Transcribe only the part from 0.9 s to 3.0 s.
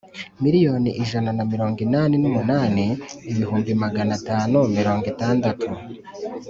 ijana na mirongo inani n umunani